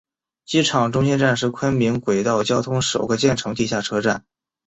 [0.45, 4.25] 机场中心站是昆明轨道交通首个建成地下车站。